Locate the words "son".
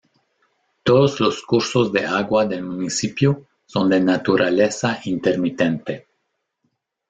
3.67-3.87